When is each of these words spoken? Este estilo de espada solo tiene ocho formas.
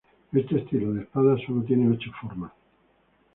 Este 0.33 0.57
estilo 0.57 0.93
de 0.93 1.03
espada 1.03 1.37
solo 1.45 1.61
tiene 1.61 1.87
ocho 1.95 2.09
formas. 2.19 2.51